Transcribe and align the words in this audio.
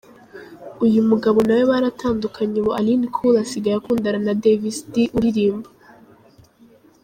Uyu 0.85 1.01
mugabo 1.09 1.37
na 1.45 1.53
we 1.57 1.63
baratandukanye 1.71 2.55
ubu 2.59 2.71
Aline 2.79 3.05
Cool 3.13 3.35
asigaye 3.43 3.75
akundana 3.77 4.19
na 4.27 4.33
Davis 4.43 4.77
D 4.91 4.93
uririmba. 5.17 5.69